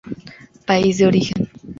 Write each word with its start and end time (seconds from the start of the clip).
País 0.65 0.97
de 0.97 1.05
origen. 1.05 1.47